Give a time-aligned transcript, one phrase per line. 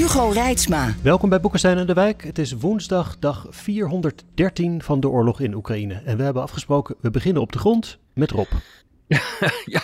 [0.00, 0.94] Hugo Reitsma.
[1.02, 2.24] Welkom bij Boekenstein en de Wijk.
[2.24, 6.02] Het is woensdag, dag 413 van de oorlog in Oekraïne.
[6.04, 8.46] En we hebben afgesproken, we beginnen op de grond met Rob.
[9.64, 9.80] ja,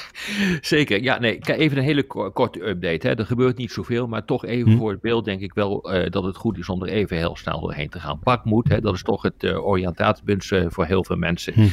[0.61, 1.03] zeker.
[1.03, 3.07] Ja, nee, even een hele korte update.
[3.07, 3.15] Hè.
[3.15, 4.79] Er gebeurt niet zoveel, maar toch even hm.
[4.79, 7.37] voor het beeld denk ik wel uh, dat het goed is om er even heel
[7.37, 8.21] snel doorheen te gaan.
[8.23, 11.53] Bakmoed, hè, dat is toch het uh, oriëntatiepunt uh, voor heel veel mensen.
[11.53, 11.69] Hm.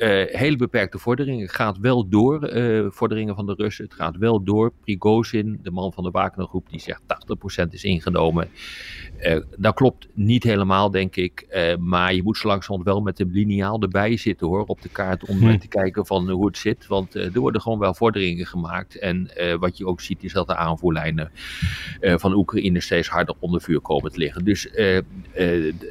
[0.00, 1.42] Uh, hele beperkte vorderingen.
[1.42, 3.84] Het gaat wel door, uh, vorderingen van de Russen.
[3.84, 4.72] Het gaat wel door.
[4.80, 8.48] Prigozhin, de man van de Wagnergroep, die zegt 80% is ingenomen.
[9.20, 11.46] Uh, dat klopt niet helemaal, denk ik.
[11.80, 15.24] maar je moet zo langzamerhand wel met een lineaal erbij zitten hoor, op de kaart.
[15.24, 15.58] Om hm.
[15.58, 16.86] te kijken van hoe het zit.
[16.86, 18.98] Want er worden gewoon wel vorderingen gemaakt.
[18.98, 21.30] En wat je ook ziet is dat de aanvoerlijnen
[22.00, 24.44] van Oekraïne steeds harder onder vuur komen te liggen.
[24.44, 24.68] Dus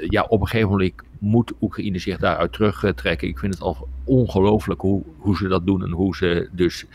[0.10, 3.28] ja, op een gegeven moment moet Oekraïne zich daaruit terugtrekken.
[3.28, 6.86] Ik vind het al ongelooflijk hoe, hoe ze dat doen en hoe ze dus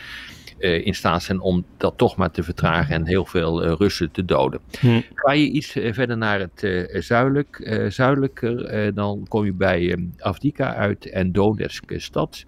[0.58, 4.11] uh, in staat zijn om dat toch maar te vertragen en heel veel uh, Russen
[4.11, 4.61] te doden.
[4.80, 5.00] Hm.
[5.14, 11.11] Ga je iets uh, verder naar het zuidelijk, zuidelijker, dan kom je bij Avdika uit
[11.11, 12.45] en Donetsk stad.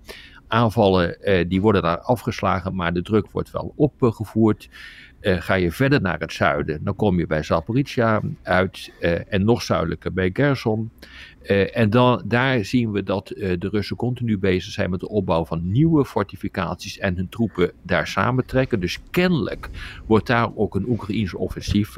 [0.49, 4.69] Aanvallen die worden daar afgeslagen, maar de druk wordt wel opgevoerd.
[5.29, 8.93] Ga je verder naar het zuiden, dan kom je bij Zaporizhia uit
[9.29, 10.91] en nog zuidelijker bij Gerson.
[11.43, 15.45] Uh, en dan, daar zien we dat de Russen continu bezig zijn met de opbouw
[15.45, 18.81] van nieuwe fortificaties en hun troepen daar samentrekken.
[18.81, 19.69] Dus kennelijk
[20.07, 21.97] wordt daar ook een Oekraïns offensief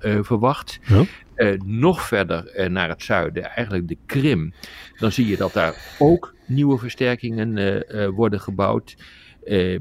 [0.00, 0.80] verwacht.
[0.86, 1.56] Ja.
[1.64, 4.52] nog verder naar het zuiden, eigenlijk de Krim.
[4.98, 8.96] Dan zie je dat daar ook nieuwe versterkingen worden gebouwd.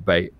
[0.03, 0.31] bij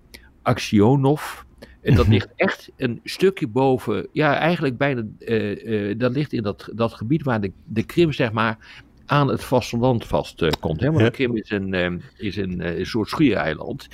[0.42, 1.42] Aksionov,
[1.82, 2.14] en dat mhm.
[2.14, 6.92] ligt echt een stukje boven, ja, eigenlijk bijna, uh, uh, dat ligt in dat, dat
[6.92, 8.58] gebied waar de, de Krim, zeg maar,
[9.06, 10.80] aan het vasteland vast uh, komt.
[10.80, 10.90] Hè?
[10.90, 13.88] Want de Krim is een, is een, een soort schiereiland.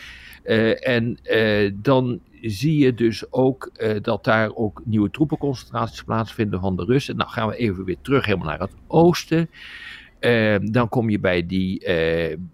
[0.80, 1.18] en
[1.74, 3.70] dan zie je dus ook
[4.02, 7.16] dat daar ook nieuwe troepenconcentraties plaatsvinden van de Russen.
[7.16, 9.50] Nou gaan we even weer terug helemaal naar het oosten.
[10.62, 11.86] dan kom je bij, die,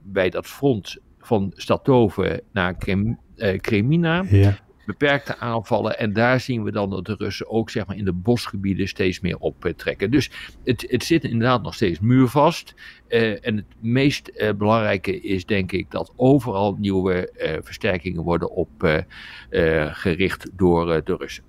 [0.02, 3.18] bij dat front van Statoven naar Krem,
[3.60, 4.24] Kremina.
[4.28, 5.98] Ja beperkte aanvallen.
[5.98, 9.20] En daar zien we dan dat de Russen ook zeg maar, in de bosgebieden steeds
[9.20, 10.10] meer optrekken.
[10.10, 10.30] Dus
[10.64, 12.74] het, het zit inderdaad nog steeds muurvast.
[13.08, 18.50] Uh, en het meest uh, belangrijke is denk ik dat overal nieuwe uh, versterkingen worden
[18.50, 21.44] opgericht door de Russen.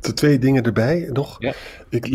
[0.00, 1.36] De twee dingen erbij nog.
[1.38, 1.54] Ja.
[1.88, 2.06] Ik,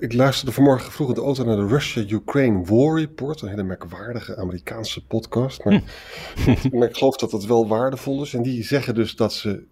[0.00, 3.40] ik, luisterde vanmorgen vroeg in de auto naar de Russia-Ukraine War Report.
[3.40, 5.64] Een hele merkwaardige Amerikaanse podcast.
[5.64, 5.82] Maar,
[6.72, 8.34] maar ik geloof dat dat wel waardevol is.
[8.34, 9.64] En die zeggen dus dat ze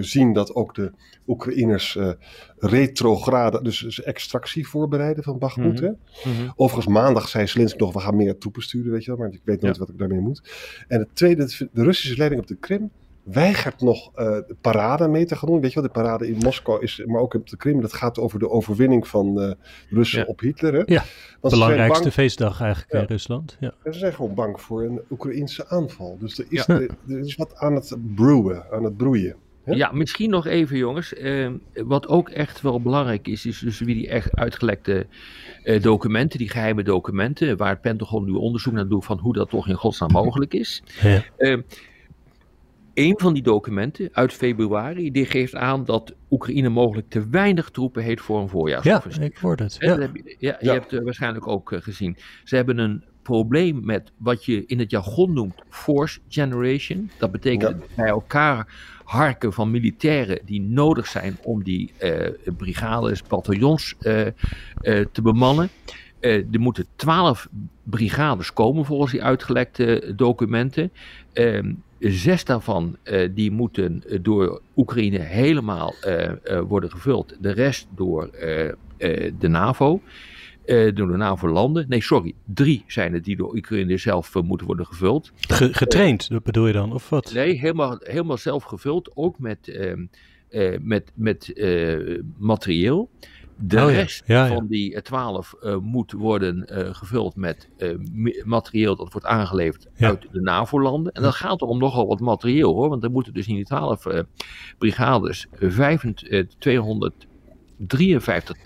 [0.00, 0.92] zien dat ook de
[1.26, 2.10] Oekraïners uh,
[2.58, 5.80] retrograde, dus, extractie voorbereiden van Bakhmut.
[5.80, 6.52] Mm -hmm.
[6.56, 9.40] Overigens, maandag zei Zelensky nog, we gaan meer troepen sturen, weet je wel, maar ik
[9.44, 9.80] weet nooit ja.
[9.80, 10.42] wat ik daarmee moet.
[10.88, 12.90] En het tweede, de Russische leiding op de Krim
[13.26, 15.60] weigert nog uh, de parade mee te gaan doen.
[15.60, 18.18] Weet je wel, de parade in Moskou is, maar ook op de Krim, dat gaat
[18.18, 19.50] over de overwinning van uh,
[19.90, 20.24] Russen ja.
[20.24, 20.74] op Hitler.
[20.74, 20.82] Hè?
[20.84, 21.04] Ja,
[21.40, 23.00] belangrijkste bang, feestdag eigenlijk ja.
[23.00, 23.56] in Rusland.
[23.60, 23.74] Ja.
[23.82, 26.16] En ze zijn gewoon bang voor een Oekraïnse aanval.
[26.20, 29.36] Dus er is, er, er is wat aan het broeien, aan het broeien.
[29.74, 31.14] Ja, misschien nog even jongens.
[31.14, 35.06] Uh, wat ook echt wel belangrijk is, is dus wie die echt uitgelekte
[35.64, 39.50] uh, documenten, die geheime documenten, waar het Pentagon nu onderzoek naar doet van hoe dat
[39.50, 40.82] toch in godsnaam mogelijk is.
[41.02, 41.22] Ja.
[41.38, 41.56] Uh,
[42.96, 48.02] een van die documenten uit februari, die geeft aan dat Oekraïne mogelijk te weinig troepen
[48.02, 49.22] heeft voor een voorjaarsoffensief.
[49.22, 49.76] Ja, ik hoor het.
[50.38, 50.56] Ja.
[50.60, 52.16] je hebt het waarschijnlijk ook eh, gezien.
[52.44, 57.10] Ze hebben een probleem met wat je in het jargon noemt force generation.
[57.18, 58.66] Dat betekent bij elkaar
[59.06, 64.30] harken van militairen die nodig zijn om die uh, brigades, bataljons uh, uh,
[65.12, 65.68] te bemannen.
[66.20, 67.48] er moeten twaalf
[67.82, 70.92] brigades komen volgens die uitgelekte documenten.
[71.32, 72.96] Ehm, zes daarvan
[73.34, 75.94] die moeten door Oekraïne helemaal
[76.68, 77.36] worden gevuld.
[77.40, 78.30] De rest door
[79.38, 80.00] de NAVO.
[80.66, 81.84] Eh, uh, door de NAVO-landen.
[81.88, 85.32] Nee, sorry, drie zijn het die door Oekraïne zelf eh, moeten worden gevuld.
[85.48, 87.32] Eh, getraind, dat bedoel je dan, of wat?
[87.32, 90.06] Nee, helemaal, helemaal zelf gevuld, ook met, ehm,
[90.80, 91.52] met, met
[92.38, 93.10] materieel.
[93.58, 97.68] De oh rest van die twaalf uh, moet worden gevuld met
[98.44, 101.12] materieel dat wordt aangeleverd uit de NAVO-landen.
[101.12, 101.44] En dat hm.
[101.44, 104.06] gaat er om nogal wat materieel hoor, want er moeten dus in die twaalf
[104.78, 106.56] brigades 500.
[106.58, 107.26] 200
[107.76, 108.56] 53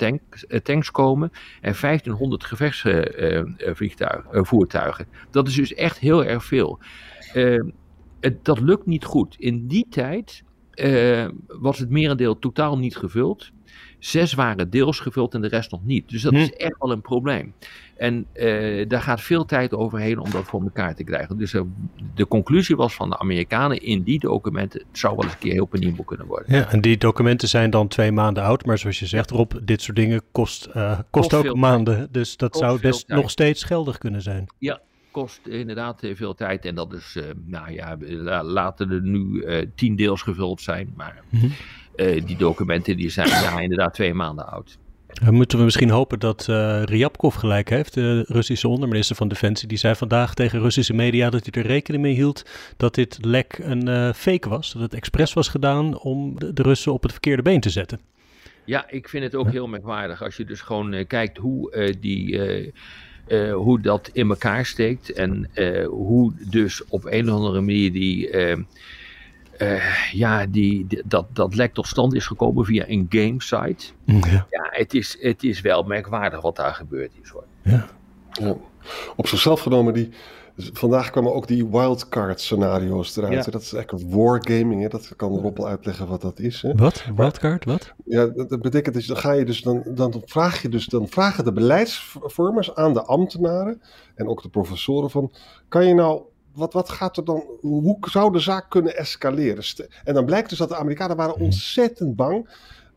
[0.49, 1.31] eh, tanks komen
[1.61, 5.05] en 1500 gevechtsvoertuigen.
[5.05, 6.79] Eh, eh, dat is dus echt heel erg veel.
[7.35, 7.69] Ehm,
[8.43, 9.37] dat lukt niet goed.
[9.39, 10.45] In die tijd
[11.47, 13.51] was het merendeel totaal niet gevuld.
[13.99, 16.09] Zes waren deels gevuld en de rest nog niet.
[16.09, 16.39] Dus dat Hm.
[16.39, 17.55] is echt wel een probleem.
[17.97, 21.37] En eh, daar gaat veel tijd overheen om dat voor elkaar te krijgen.
[21.39, 21.61] Dus eh,
[22.15, 25.53] de conclusie was van de Amerikanen in die documenten: het zou wel eens een keer
[25.53, 26.55] heel penibel kunnen worden.
[26.57, 28.65] Ja, en die documenten zijn dan twee maanden oud.
[28.65, 32.09] Maar zoals je zegt, Rob, dit soort dingen kost, eh, kost, Kost ook maanden.
[32.11, 34.47] Dus dat Kost zou best nog steeds geldig kunnen zijn.
[35.11, 36.65] Kost inderdaad veel tijd.
[36.65, 39.45] En dat is, nou ja, la- laten er nu
[39.75, 40.93] tien deels gevuld zijn.
[40.97, 41.47] Maar Mhm.
[41.97, 44.79] Eh, die documenten die zijn ja, inderdaad twee maanden oud.
[45.25, 49.69] Dan moeten we misschien hopen dat eh Ryabkov gelijk heeft, de Russische onderminister van Defensie.
[49.69, 52.43] Die zei vandaag tegen Russische media dat hij er rekening mee hield
[52.77, 54.73] dat dit lek een eh, fake was.
[54.73, 58.01] Dat het expres was gedaan om de, de Russen op het verkeerde been te zetten.
[58.65, 61.95] Ja, ik vind het ook heel merkwaardig als je dus gewoon eh, kijkt hoe, eh,
[62.01, 62.71] die, eh,
[63.27, 65.13] eh, hoe dat in elkaar steekt.
[65.13, 68.57] En eh, hoe dus op een of andere manier die, eh,
[69.61, 73.87] eh, ja, die, die- dat, dat lek tot stand is gekomen via een game site.
[74.05, 74.47] Ja.
[74.51, 77.45] Ja, het is, het is wel merkwaardig wat daar gebeurd is hoor.
[77.63, 77.87] Ja.
[79.17, 80.09] Op zichzelf genomen, die,
[80.55, 83.45] dus vandaag kwamen ook die wildcard scenario's eruit.
[83.45, 83.51] Ja.
[83.51, 84.83] Dat is eigenlijk wargaming.
[84.83, 84.89] Hè?
[84.89, 86.63] Dat kan Rob uitleggen wat dat is.
[86.63, 86.75] Hè?
[86.75, 87.05] Wat?
[87.17, 87.65] Wildcard?
[87.65, 87.93] Wat?
[88.05, 90.87] Ja, dat dat betekent dat je, dan ga je dus, dan, dan vraag je dus,
[90.87, 93.83] dan vragen de beleidsvormers aan de ambtenaren
[94.15, 95.33] en ook de professoren van,
[95.69, 96.23] kan je nou,
[96.55, 99.65] wat, wat gaat er dan, hoe zou de zaak kunnen escaleren?
[100.05, 102.49] En dan blijkt dus dat de Amerikanen waren ontzettend bang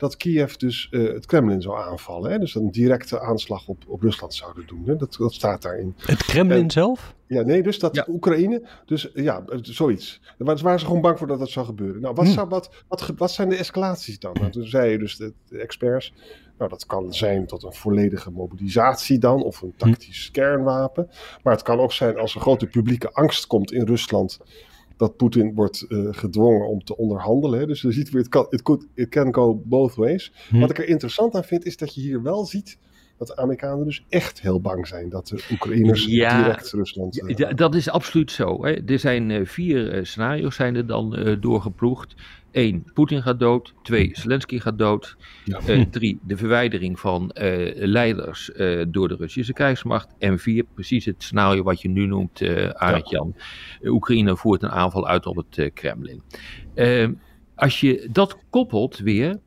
[0.03, 2.31] dat Kiev dus eh, het Kremlin zou aanvallen.
[2.31, 2.39] Hè?
[2.39, 4.83] Dus een directe aanslag op, op Rusland zouden doen.
[4.85, 4.95] Hè?
[4.95, 5.93] Dat, dat staat daarin.
[5.97, 7.15] Het Kremlin En- zelf?
[7.27, 8.05] Ja, nee, dus dat Ja.
[8.09, 10.19] Oekraïne, dus ja, eh, zoiets.
[10.23, 12.01] Daar waren- waren ze gewoon bang voor dat dat zou gebeuren.
[12.01, 12.31] Nou, wat, Hm.
[12.31, 12.69] zou, wat,
[13.17, 14.33] wat, zijn de escalaties dan?
[14.39, 16.13] Nou, toen zeiden dus de, de experts,
[16.57, 21.09] nou, dat kan zijn tot een volledige mobilisatie dan, of een tactisch kernwapen.
[21.43, 24.39] Maar het kan ook zijn als er grote publieke angst komt in Rusland,
[25.03, 27.59] dat Poetin wordt eh, gedwongen om te onderhandelen.
[27.59, 27.65] Hè.
[27.65, 30.33] Dus je ziet weer, het kan, it, could, it can go both ways.
[30.49, 30.59] Hm.
[30.59, 32.77] Wat ik er interessant aan vind, is dat je hier wel ziet
[33.27, 36.41] dat de Amerikanen dus echt heel bang zijn dat de Oekraïners Ja.
[36.41, 37.15] direct Rusland...
[37.15, 38.65] Ja, eh, da- dat is absoluut zo.
[38.65, 38.71] Hè.
[38.85, 42.13] Er zijn eh, vier eh, scenario's zijn er dan doorgeploegd.
[42.51, 43.73] Eén, Poetin gaat dood.
[43.83, 45.15] Twee, Zelensky gaat dood.
[45.45, 45.59] Ja.
[45.67, 47.31] Eh, drie, de verwijdering van
[47.73, 48.51] leiders
[48.87, 50.07] door de Russische krijgsmacht.
[50.19, 52.41] En vier, precies het scenario wat je nu noemt.
[52.41, 52.99] Eh,
[53.83, 56.21] Oekraïne voert een aanval uit op het Kremlin.
[56.73, 57.07] Eh,
[57.55, 59.39] als je dat koppelt weer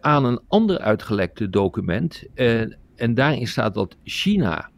[0.00, 2.24] aan een ander uitgelekte document.
[3.02, 4.70] En daarin staat dat China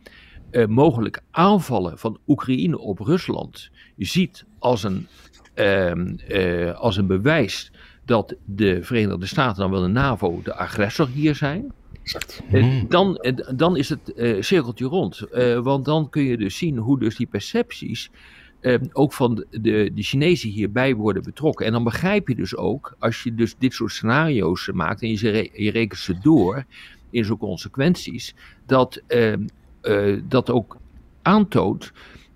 [0.50, 5.06] eh, mogelijk aanvallen van Oekraïne op Rusland ziet als een,
[5.55, 7.73] ehm, eh, als een bewijs
[8.05, 11.73] dat de Verenigde Staten, dan wel de NAVO, de agressor hier zijn.
[12.50, 13.25] Eh, dan,
[13.55, 15.26] dan is het cirkeltje rond.
[15.62, 18.11] Want dan kun je dus zien hoe dus die percepties
[18.65, 21.67] eh, ook van de, de, de Chinezen hierbij worden betrokken.
[21.67, 25.31] En dan begrijp je dus ook, als je dus dit soort scenario's maakt en je,
[25.31, 26.65] re- je rekent ze door
[27.14, 28.34] in zo'n consequenties,
[28.66, 29.32] dat eh,
[29.81, 30.76] eh, dat ook
[31.22, 31.93] aantoont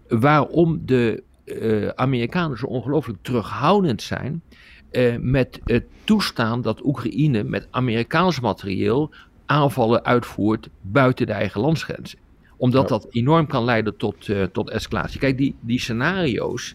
[0.08, 4.42] waarom de eh, Amerikanen zo ongelooflijk terughoudend zijn
[4.90, 9.10] eh, met het toestaan dat Oekraïne met Amerikaans materieel
[9.46, 12.18] aanvallen uitvoert buiten de eigen landsgrenzen.
[12.56, 12.88] Omdat Ja.
[12.88, 15.20] dat enorm kan leiden tot, tot escalatie.
[15.20, 16.74] Kijk, die, die scenario's,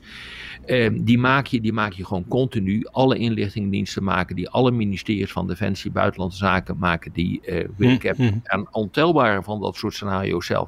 [0.66, 2.86] eh, die, maak je, die maak je gewoon continu.
[2.92, 7.42] Alle inlichtingendiensten maken die, alle ministeries van Defensie, Buitenlandse Zaken maken die.
[7.42, 8.38] eh ik heb Mhm.
[8.44, 10.68] aan ontelbare van dat soort scenario's zelf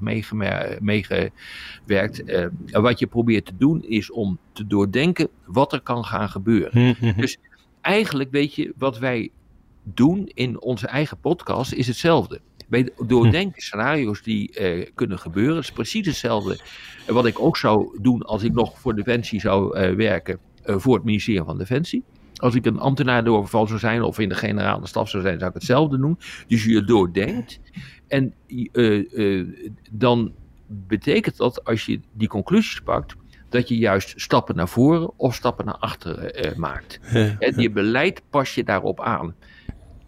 [0.79, 2.23] meegewerkt.
[2.23, 6.29] Eh, en wat je probeert te doen is om te doordenken wat er kan gaan
[6.29, 7.21] gebeuren Hm, hm, hm.
[7.21, 7.37] Dus-
[7.81, 9.29] eigenlijk weet je wat wij
[9.83, 12.39] doen in onze eigen podcast is hetzelfde.
[12.67, 15.55] Wij doordenken scenario's die eh, kunnen gebeuren.
[15.55, 16.59] Het is precies hetzelfde
[17.07, 20.95] wat ik ook zou doen als ik nog voor Defensie zou eh, werken eh, voor
[20.95, 22.03] het ministerie van Defensie.
[22.35, 25.49] Als ik een ambtenaar doorval zou zijn of in de generale staf zou zijn, zou
[25.49, 26.19] ik hetzelfde doen.
[26.47, 27.59] Dus je doordenkt.
[28.07, 28.33] En
[29.91, 30.33] dan
[30.67, 33.15] betekent dat als je die conclusies pakt,
[33.49, 36.99] dat je juist stappen naar voren of stappen naar achteren maakt.
[37.39, 39.35] En je beleid pas je daarop aan.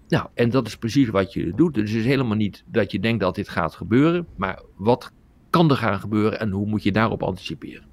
[0.08, 1.74] Nou, en dat is precies wat je doet.
[1.74, 5.12] Dus het is helemaal niet dat je denkt dat dit gaat gebeuren, maar wat
[5.50, 7.86] kan er gaan gebeuren en hoe moet je daarop anticiperen?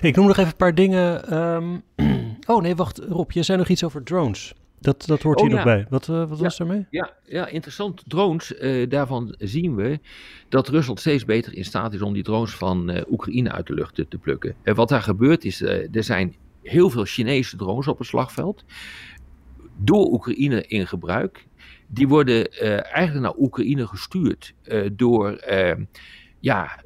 [0.00, 1.28] Ik noem nog even een paar dingen.
[1.28, 1.78] ehm,
[2.56, 4.54] oh nee, wacht Rob, je zei nog iets over drones.
[4.80, 5.74] Dat, dat hoort Oh, hier nog ja.
[5.74, 5.86] bij.
[5.90, 6.86] Wat, eh, wat was daarmee?
[6.90, 8.02] Ja, ja interessant.
[8.06, 10.00] Drones, eh, daarvan zien we
[10.48, 13.74] dat Rusland steeds beter in staat is om die drones van eh, Oekraïne uit de
[13.74, 14.54] lucht te, te plukken.
[14.62, 18.64] En wat daar gebeurt is, er zijn heel veel Chinese drones op het slagveld.
[19.80, 21.46] Door Oekraïne in gebruik.
[21.86, 25.76] Die worden eh, eigenlijk naar Oekraïne gestuurd eh, door, eh,
[26.40, 26.82] ja,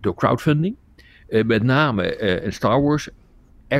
[0.00, 0.76] door crowdfunding.
[1.28, 3.08] Met name een Star Wars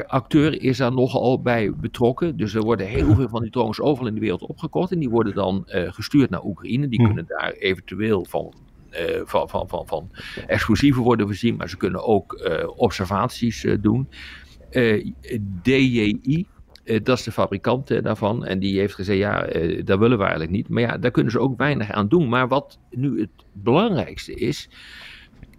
[0.06, 2.36] acteur is daar nogal bij betrokken.
[2.36, 4.92] Dus er worden heel veel van die drones overal in de wereld opgekocht.
[4.92, 6.88] En die worden dan gestuurd naar Oekraïne.
[6.88, 7.06] Die Hm.
[7.06, 8.54] kunnen daar eventueel van,
[8.90, 10.10] eh, van, van, van, van
[10.46, 11.56] explosieven worden voorzien.
[11.56, 14.08] Maar ze kunnen ook observaties doen.
[15.62, 16.46] DJI,
[17.02, 18.44] dat is de fabrikant eh, daarvan.
[18.44, 20.68] En die heeft gezegd, ja, eh, dat willen we eigenlijk niet.
[20.68, 22.28] Maar ja, daar kunnen ze ook weinig aan doen.
[22.28, 24.68] Maar wat nu het belangrijkste is...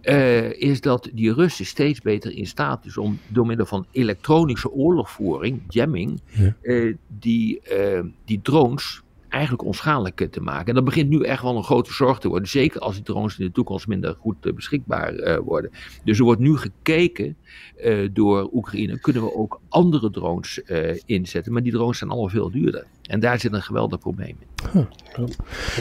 [0.02, 4.70] eh, is dat die Russen steeds beter in staat is om door middel van elektronische
[4.72, 6.56] oorlogvoering, jamming, Ja.
[6.62, 10.66] eh, die, eh, die drones eigenlijk onschadelijk te maken.
[10.66, 12.48] En dat begint nu echt wel een grote zorg te worden.
[12.48, 15.70] Zeker als die drones in de toekomst minder goed eh, beschikbaar eh, worden.
[16.04, 17.36] Dus er wordt nu gekeken
[17.76, 18.98] eh, door Oekraïne.
[18.98, 20.60] Kunnen we ook andere drones
[21.06, 21.52] inzetten?
[21.52, 22.86] Maar die drones zijn allemaal veel duurder.
[23.02, 24.86] En daar zit een geweldig probleem in.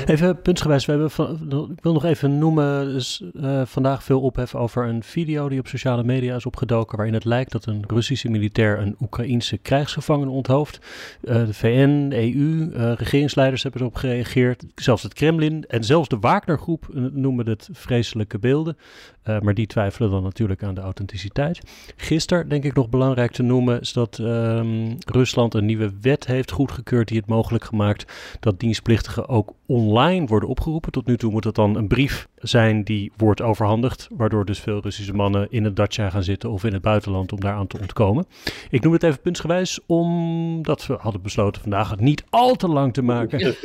[0.06, 3.24] Even puntsgewijs, we hebben ik wil nog even noemen, dus,
[3.64, 7.52] vandaag veel ophef over een video die op sociale media is opgedoken, waarin het lijkt
[7.52, 10.80] dat een Russische militair een Oekraïense krijgsgevangene onthoofd.
[11.22, 16.88] De VN, EU, eh, regeringsleiders hebben erop gereageerd, zelfs het Kremlin en zelfs de Wagnergroep
[17.14, 18.78] noemen het vreselijke beelden.
[19.24, 21.62] Eh, maar die twijfelen dan natuurlijk aan de authenticiteit.
[21.96, 26.52] Gisteren, denk ik nog belangrijk te noemen, is dat ehm, Rusland een nieuwe wet heeft
[26.52, 30.92] goedgekeurd die het mogelijk gemaakt dat dienstplichtigen ook online worden opgeroepen.
[30.92, 34.82] Tot nu toe moet het dan een brief zijn die wordt overhandigd, waardoor dus veel
[34.82, 38.26] Russische mannen in het Dacia gaan zitten of in het buitenland om daaraan te ontkomen.
[38.70, 42.94] Ik noem het even puntsgewijs, omdat we hadden besloten vandaag het niet al te lang
[42.94, 43.56] te maken.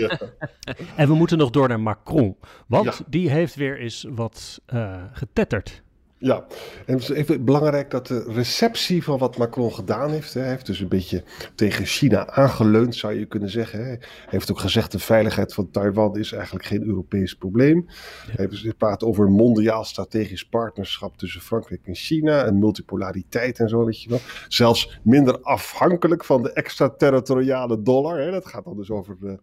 [0.97, 2.93] En we moeten nog door naar Macron, want Ja.
[3.09, 5.83] die heeft weer eens wat eh, getetterd.
[6.19, 6.47] Ja,
[6.87, 10.35] en het is even belangrijk dat de receptie van wat Macron gedaan heeft.
[10.35, 13.79] Hè, hij heeft dus een beetje tegen China aangeleund, zou je kunnen zeggen.
[13.79, 13.85] Hè.
[13.85, 17.85] Hij heeft ook gezegd: de veiligheid van Taiwan is eigenlijk geen Europees probleem.
[17.87, 22.45] Hij heeft dus gepraat over een mondiaal strategisch partnerschap tussen Frankrijk en China.
[22.45, 24.21] En multipolariteit en zo, weet je wel.
[24.49, 28.19] Zelfs minder afhankelijk van de extraterritoriale dollar.
[28.19, 28.31] Hè.
[28.31, 29.39] Dat gaat dan dus over de,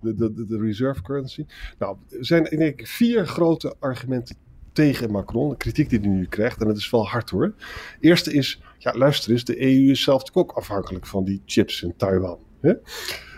[0.00, 1.46] de, de, de reserve currency.
[1.78, 4.36] Nou, er zijn denk ik vier grote argumenten
[4.72, 7.54] tegen Macron, de kritiek die hij nu krijgt, en dat is wel hard hoor.
[8.00, 11.94] Eerste is, ja luister eens, de EU is zelf ook afhankelijk van die chips in
[11.96, 12.38] Taiwan.
[12.60, 12.72] Hè?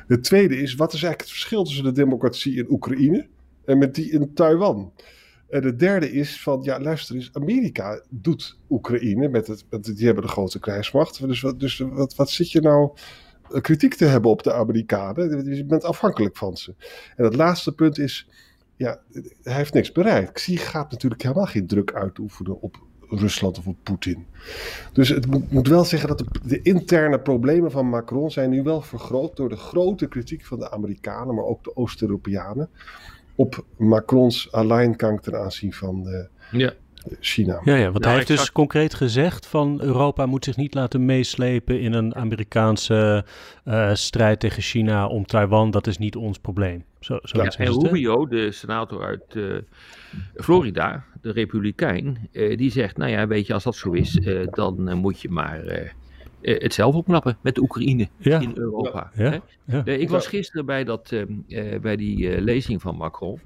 [0.07, 3.27] Het tweede is, wat is eigenlijk het verschil tussen de democratie in Oekraïne
[3.65, 4.93] en met die in Taiwan?
[5.49, 10.07] En de derde is van, ja luister eens, Amerika doet Oekraïne, met het, met die
[10.07, 11.27] hebben de grote krijgsmacht.
[11.27, 12.91] Dus, wat, dus wat, wat zit je nou
[13.51, 15.55] eh, kritiek te hebben op de Amerikanen?
[15.55, 16.75] Je bent afhankelijk van ze.
[17.17, 18.29] En het laatste punt is,
[18.85, 19.01] ja,
[19.43, 20.33] hij heeft niks bereikt.
[20.33, 22.77] Xi gaat natuurlijk helemaal geen druk uitoefenen op
[23.09, 24.27] Rusland of op Poetin.
[24.93, 28.81] Dus het moet, wel zeggen dat de, de interne problemen van Macron zijn nu wel
[28.81, 32.69] vergroot door de grote kritiek van de Amerikanen, maar ook de Oost-Europeanen,
[33.35, 36.25] op Macrons alleingang ten aanzien van eh,
[36.61, 36.73] Ja.
[37.21, 37.61] China.
[37.65, 41.05] Ja, ja, want Ja, hij heeft dus concreet gezegd van Europa moet zich niet laten
[41.05, 43.25] meeslepen in een Amerikaanse
[43.65, 45.71] eh, strijd tegen China om Taiwan.
[45.71, 46.85] Dat is niet ons probleem.
[47.01, 47.73] Zo, zo Ja, en?
[47.83, 49.43] Rubio, de senator uit eh,
[50.35, 54.47] Florida, de Republikein, eh, die zegt: Nou ja, weet je, als dat zo is, eh,
[54.51, 55.89] dan moet je maar eh,
[56.45, 58.41] eh, het zelf opknappen met de Oekraïne Ja.
[58.41, 59.11] in Europa.
[59.15, 59.39] Ja, hè?
[59.77, 59.85] ja.
[59.85, 63.41] Ik was gisteren bij, dat, eh, eh, bij die lezing van Macron.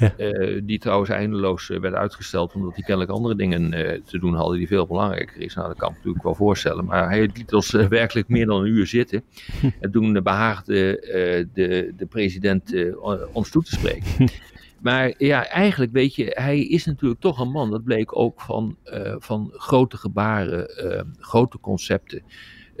[0.00, 0.14] Ja.
[0.16, 4.34] eh, die trouwens eindeloos eh, werd uitgesteld omdat hij kennelijk andere dingen eh, te doen
[4.34, 5.54] hadden die veel belangrijker is.
[5.54, 6.84] Nou, dat kan ik natuurlijk wel voorstellen.
[6.84, 9.22] Maar hij liet ons werkelijk meer dan een uur zitten.
[9.80, 12.74] En toen eh, behaagde eh, de, de president
[13.32, 14.06] ons toe te spreken.
[14.80, 17.70] Maar ja, eigenlijk weet je, hij is natuurlijk toch een man.
[17.70, 18.76] Dat bleek ook van,
[19.18, 20.70] van grote gebaren,
[21.18, 22.22] grote concepten.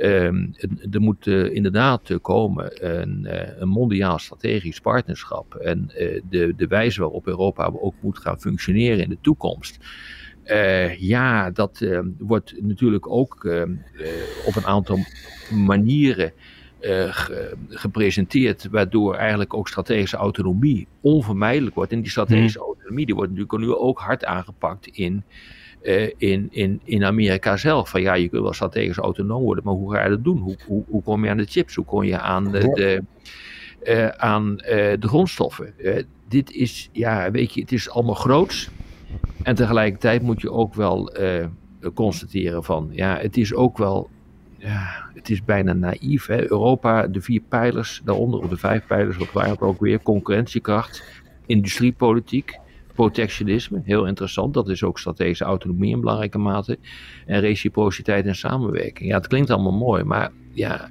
[0.00, 0.46] Ehm,
[0.90, 5.54] er moet eh, inderdaad eh, komen een, eh, een mondiaal strategisch partnerschap.
[5.54, 5.90] En
[6.30, 9.78] de, de wijze waarop Europa ook moet gaan functioneren in de toekomst.
[10.98, 13.68] Ja, dat eh, wordt natuurlijk ook eh, eh,
[14.46, 14.98] op een aantal
[15.54, 16.32] manieren
[17.10, 21.92] ge- gepresenteerd, waardoor eigenlijk ook strategische autonomie onvermijdelijk wordt.
[21.92, 25.22] En die strategische autonomie die wordt natuurlijk nu ook hard aangepakt in,
[25.82, 27.88] eh, in, in, in Amerika zelf.
[27.88, 30.38] Van ja, je kunt wel strategisch autonoom worden, maar hoe ga je dat doen?
[30.38, 31.74] Hoe, hoe, hoe kom je aan de chips?
[31.74, 33.02] Hoe kom je aan de, de,
[33.82, 35.74] eh, aan, eh, de grondstoffen?
[36.28, 38.70] Dit is, ja, weet je, het is allemaal groots.
[39.42, 41.12] En tegelijkertijd moet je ook wel
[41.94, 44.10] constateren van, ja, het is ook wel
[44.60, 46.26] ja, het is bijna naïef.
[46.26, 46.50] Hè?
[46.50, 50.02] Europa, de vier pijlers, daaronder de vijf pijlers, wat waren het ook weer?
[50.02, 52.58] Concurrentiekracht, industriepolitiek,
[53.00, 54.54] protectionisme, heel interessant.
[54.54, 56.78] Dat is ook strategische autonomie in belangrijke mate.
[57.26, 59.08] En reciprociteit en samenwerking.
[59.08, 60.88] Ja, het klinkt allemaal mooi, maar ja,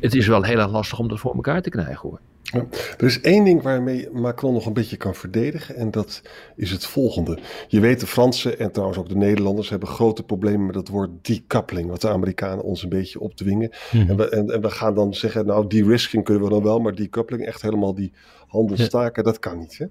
[0.00, 2.20] het is wel heel erg lastig om dat voor elkaar te krijgen hoor.
[2.42, 2.66] Ja,
[2.98, 6.22] er is één ding waarmee Macron nog een beetje kan verdedigen en dat
[6.56, 7.38] is het volgende.
[7.68, 11.10] Je weet, de Fransen en trouwens ook de Nederlanders hebben grote problemen met het woord
[11.22, 13.70] decoupling, wat de Amerikanen ons een beetje opdwingen.
[13.92, 14.10] Mhm.
[14.10, 16.94] En, we, en, en, we gaan dan zeggen, nou, de-risking kunnen we dan wel, maar
[16.94, 18.12] decoupling, echt helemaal die
[18.46, 19.78] handel staken, dat kan niet.
[19.78, 19.86] Hè?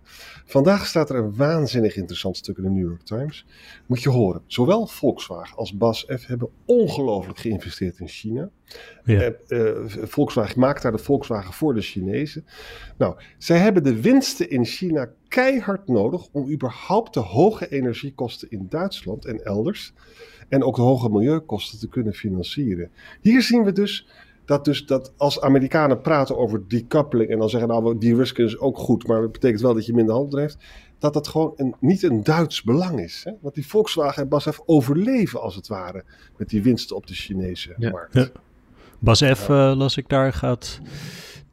[0.45, 3.45] Vandaag staat er een waanzinnig interessant stuk in de New York Times.
[3.85, 8.50] Moet je horen, zowel Volkswagen als BASF hebben ongelooflijk geïnvesteerd in China.
[9.03, 9.21] Ja.
[9.21, 12.45] En, uh, Volkswagen maakt daar de Volkswagen voor de Chinezen.
[12.97, 18.65] Nou, zij hebben de winsten in China keihard nodig om überhaupt de hoge energiekosten in
[18.69, 19.93] Duitsland en elders
[20.50, 22.91] en ook de hoge milieukosten te kunnen financieren.
[23.21, 24.07] Hier zien we dus
[24.46, 28.60] dat dus dat als Amerikanen praten over decoupling en dan zeggen nou die risken is
[28.60, 30.58] ook goed, maar dat betekent wel dat je minder handel heeft,
[31.00, 33.22] dat dat gewoon een, niet een Duits belang is.
[33.24, 33.32] Hè?
[33.42, 36.04] Want die Volkswagen en BASF overleven als het ware
[36.38, 38.14] met die winsten op de Chinese markt.
[38.14, 38.28] Ja.
[39.00, 39.72] BASF, ja.
[39.72, 40.80] uh, las ik daar, gaat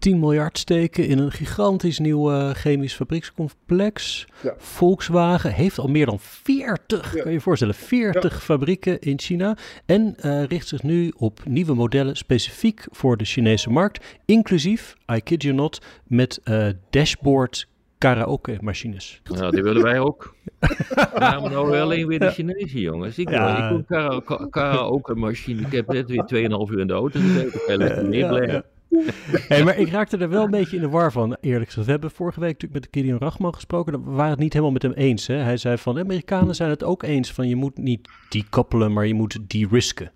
[0.02, 4.26] 10 miljard steken in een gigantisch nieuw uh, chemisch fabriekscomplex.
[4.42, 4.54] Ja.
[4.58, 7.20] Volkswagen heeft al meer dan 40, ja.
[7.20, 8.38] kan je je voorstellen, 40 ja.
[8.38, 9.56] fabrieken in China.
[9.86, 14.04] En uh, richt zich nu op nieuwe modellen specifiek voor de Chinese markt.
[14.24, 17.68] Inclusief, I kid you not, met uh, dashboard
[17.98, 19.20] karaoke machines.
[19.24, 20.34] Nou, die willen wij ook.
[21.18, 23.18] Nou alleen weer de Chinezen, jongens.
[23.18, 23.70] Ik, ja.
[23.70, 25.60] ik wil karaoke machine.
[25.60, 27.60] Ik heb net weer 2,5 uur in de auto gezeten.
[27.60, 28.62] Ik ben lekker ja,
[29.48, 31.86] hey, maar ik raakte er wel een beetje in de war van, eerlijk gezegd.
[31.86, 34.04] We hebben vorige week natuurlijk met Gideon Rachman gesproken.
[34.04, 35.26] We waren het niet helemaal met hem eens.
[35.26, 35.34] Hè?
[35.34, 37.48] Hij zei van, de Amerikanen zijn het ook eens van...
[37.48, 40.10] je moet niet decoupelen, maar je moet de-risken.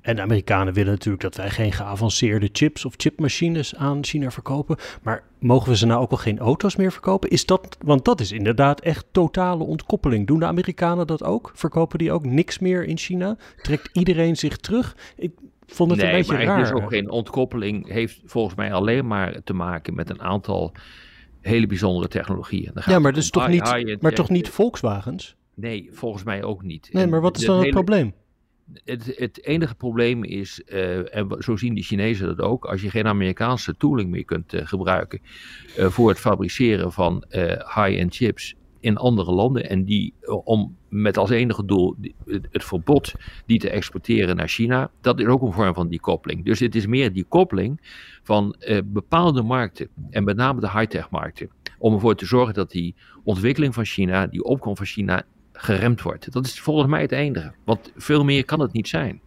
[0.00, 2.84] En de Amerikanen willen natuurlijk dat wij geen geavanceerde chips...
[2.84, 4.76] of chipmachines aan China verkopen.
[5.02, 7.30] Maar mogen we ze nou ook al geen auto's meer verkopen?
[7.30, 10.26] Is dat, want dat is inderdaad echt totale ontkoppeling.
[10.26, 11.50] Doen de Amerikanen dat ook?
[11.54, 13.36] Verkopen die ook niks meer in China?
[13.62, 14.96] Trekt iedereen zich terug?
[15.16, 15.32] Ik,
[15.66, 16.60] vond het nee, een beetje maar raar.
[16.60, 17.88] is ook geen ontkoppeling.
[17.88, 20.74] Heeft volgens mij alleen maar te maken met een aantal
[21.40, 22.72] hele bijzondere technologieën.
[22.86, 25.36] Ja, maar, dus toch, niet, maar toch niet Volkswagens?
[25.54, 26.88] Nee, volgens mij ook niet.
[26.92, 28.14] Nee, maar wat is dan het probleem?
[28.84, 32.90] Het, het, enige probleem is, uh, en zo zien de Chinezen dat ook, als je
[32.90, 35.20] geen Amerikaanse tooling meer kunt uh, gebruiken
[35.78, 37.24] uh, voor het fabriceren van
[37.74, 38.54] high-end chips
[38.86, 41.96] in andere landen en die om met als enige doel
[42.26, 43.14] het verbod
[43.46, 46.44] die te exporteren naar China, dat is ook een vorm van die koppeling.
[46.44, 47.80] Dus het is meer die koppeling
[48.22, 52.70] van uh, bepaalde markten en met name de high-tech markten, om ervoor te zorgen dat
[52.70, 52.94] die
[53.24, 55.22] ontwikkeling van China, die opkomst van China,
[55.52, 56.32] geremd wordt.
[56.32, 59.20] Dat is volgens mij het enige, want veel meer kan het niet zijn.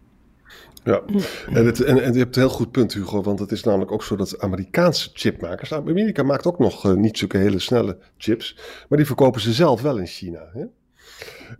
[0.84, 1.02] Ja,
[1.52, 3.22] en, het, en, en, je hebt een heel goed punt, Hugo.
[3.22, 5.70] Want het is namelijk ook zo dat Amerikaanse chipmakers.
[5.70, 8.56] Nou, Amerika maakt ook nog uh, niet zulke hele snelle chips.
[8.88, 10.50] Maar die verkopen ze zelf wel in China.
[10.52, 10.64] Hè?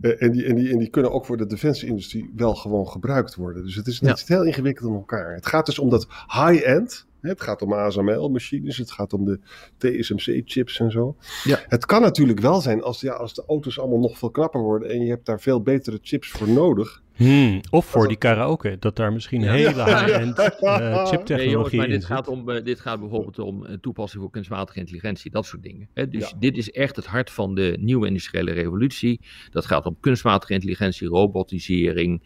[0.01, 3.35] Uh, en, die, en, die, en die kunnen ook voor de defensieindustrie wel gewoon gebruikt
[3.35, 3.63] worden.
[3.63, 4.07] Dus het is, ja.
[4.07, 5.33] het is heel ingewikkeld in elkaar.
[5.33, 7.05] Het gaat dus om dat high-end.
[7.21, 9.39] Het gaat om ASML-machines, het gaat om de
[9.77, 11.15] TSMC-chips en zo.
[11.43, 11.59] Ja.
[11.67, 14.89] Het kan natuurlijk wel zijn als, ja, als de auto's allemaal nog veel knapper worden
[14.89, 17.00] en je hebt daar veel betere chips voor nodig.
[17.21, 19.51] Hmm, of voor die karaoke, dat daar misschien ja.
[19.51, 23.39] hele high-end uh, chiptechnologie nee, jongens, maar dit in gaat, om, uh, dit gaat bijvoorbeeld
[23.39, 25.89] om uh, toepassing voor kunstmatige intelligentie, dat soort dingen.
[25.93, 26.07] Hè?
[26.07, 26.35] Dus ja.
[26.39, 29.19] dit is echt het hart van de nieuwe industriële revolutie.
[29.49, 32.21] Dat gaat om kunstmatige intelligentie, robotisering,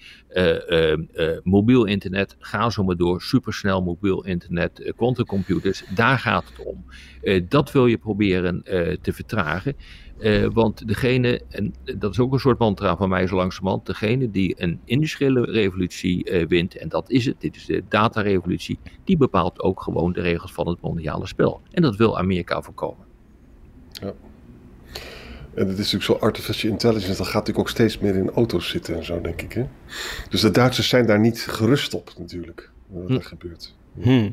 [1.43, 2.35] mobiel internet.
[2.39, 5.83] Ga zo maar door, supersnel mobiel internet, quantumcomputers.
[5.95, 6.85] Daar gaat het om.
[7.49, 8.63] dat wil je proberen
[9.01, 9.75] te vertragen.
[10.19, 14.31] Uh, want degene, en dat is ook een soort mantra van mij zo langzamerhand, degene
[14.31, 19.17] die een industriële revolutie uh, wint, en dat is het, dit is de datarevolutie, die
[19.17, 21.61] bepaalt ook gewoon de regels van het mondiale spel.
[21.71, 23.05] En dat wil Amerika voorkomen.
[23.91, 24.13] Ja.
[25.53, 28.69] En het is natuurlijk zo artificial intelligence, dat gaat natuurlijk ook steeds meer in auto's
[28.69, 29.53] zitten en zo, denk ik.
[29.53, 29.65] Hè?
[30.29, 33.21] Dus de Duitsers zijn daar niet gerust op, natuurlijk, wat er hm.
[33.21, 33.75] gebeurt.
[34.01, 34.31] Hm.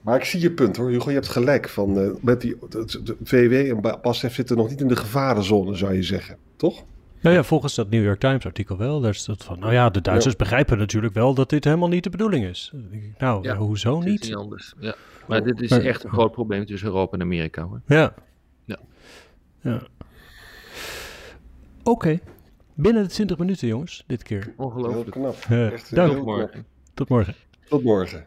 [0.00, 1.08] Maar ik zie je punt hoor, Hugo.
[1.08, 1.68] Je hebt gelijk.
[1.68, 5.76] Van, uh, met die, de, de VW en BASF zitten nog niet in de gevarenzone,
[5.76, 6.36] zou je zeggen.
[6.56, 6.84] Toch?
[7.20, 9.00] Nou ja, volgens dat New York Times artikel wel.
[9.00, 10.38] Daar is dat van, nou ja, de Duitsers ja.
[10.38, 12.72] begrijpen natuurlijk wel dat dit helemaal niet de bedoeling is.
[13.18, 14.22] Nou, ja, hoezo niet?
[14.22, 14.74] niet anders.
[14.78, 14.94] Ja.
[15.26, 17.80] Maar dit is maar, echt een groot probleem tussen Europa en Amerika hoor.
[17.86, 18.14] Ja.
[18.64, 18.78] Ja.
[19.60, 19.82] ja.
[21.78, 21.90] Oké.
[21.90, 22.20] Okay.
[22.74, 24.54] Binnen de 20 minuten, jongens, dit keer.
[24.56, 25.14] Ongelooflijk.
[25.14, 25.36] Heel knap.
[25.50, 26.12] Uh, Echt, Dank.
[26.12, 26.66] Tot morgen.
[26.94, 27.34] Tot morgen.
[27.68, 28.26] Tot morgen.